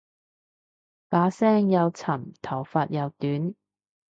[1.09, 3.53] 把聲又沉頭髮又短